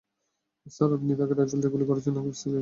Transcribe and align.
Sir, 0.67 0.89
আপনি 0.97 1.11
তাকে 1.19 1.33
rifle 1.33 1.59
দিয়ে 1.61 1.73
গুলি 1.73 1.85
করেছেন 1.89 2.13
নাকি 2.15 2.29
পিস্তল 2.31 2.47
দিয়ে? 2.47 2.59